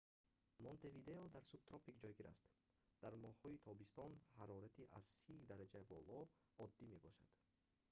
монтевидео 0.63 1.21
дар 1.35 1.43
субтропик 1.51 1.95
ҷойгир 2.03 2.25
аст; 2.33 2.43
дар 3.03 3.13
моҳҳои 3.25 3.61
тобистон 3.69 4.11
ҳарорати 4.39 4.83
аз 4.99 5.05
+ 5.13 5.19
30°c 5.29 5.75
боло 5.91 6.19
оддӣ 6.63 6.83
мебошад 6.93 7.31